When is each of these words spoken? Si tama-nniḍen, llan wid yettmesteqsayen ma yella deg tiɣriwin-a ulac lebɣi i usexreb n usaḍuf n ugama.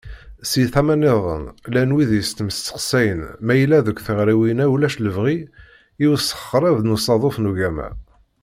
Si 0.49 0.61
tama-nniḍen, 0.73 1.43
llan 1.69 1.93
wid 1.95 2.11
yettmesteqsayen 2.15 3.21
ma 3.45 3.53
yella 3.55 3.79
deg 3.87 3.97
tiɣriwin-a 4.05 4.65
ulac 4.73 4.95
lebɣi 4.99 5.37
i 6.03 6.05
usexreb 6.13 6.77
n 6.81 6.93
usaḍuf 6.95 7.37
n 7.39 7.49
ugama. 7.51 7.89